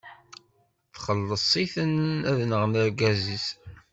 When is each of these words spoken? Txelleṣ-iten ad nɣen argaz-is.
Txelleṣ-iten 0.93 1.95
ad 2.31 2.39
nɣen 2.49 2.73
argaz-is. 2.83 3.47